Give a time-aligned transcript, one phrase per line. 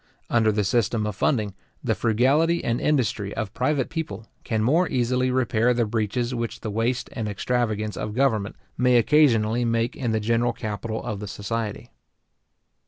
[0.31, 1.53] Under the system of funding,
[1.83, 6.71] the frugality and industry of private people can more easily repair the breaches which the
[6.71, 11.91] waste and extravagance of government may occasionally make in the general capital of the society.